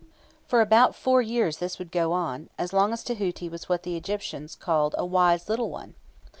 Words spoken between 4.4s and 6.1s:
called "a wise little one."